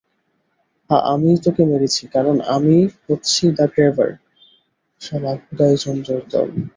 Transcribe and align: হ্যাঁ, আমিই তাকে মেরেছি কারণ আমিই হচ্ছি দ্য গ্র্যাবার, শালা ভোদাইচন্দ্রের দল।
হ্যাঁ, 0.89 1.03
আমিই 1.13 1.37
তাকে 1.43 1.63
মেরেছি 1.65 2.03
কারণ 2.15 2.35
আমিই 2.55 2.83
হচ্ছি 3.05 3.43
দ্য 3.57 3.65
গ্র্যাবার, 3.73 4.11
শালা 5.01 5.31
ভোদাইচন্দ্রের 5.43 6.23
দল। 6.31 6.49